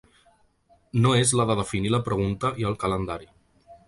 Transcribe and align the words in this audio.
No 1.03 1.11
és 1.17 1.33
la 1.39 1.45
de 1.51 1.55
definir 1.59 1.91
la 1.97 2.01
pregunta 2.07 2.51
i 2.63 2.65
el 2.71 2.79
calendari. 2.85 3.29